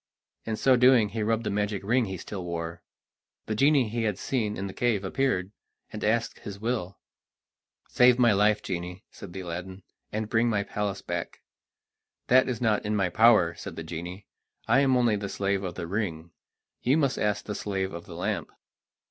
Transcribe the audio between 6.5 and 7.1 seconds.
will.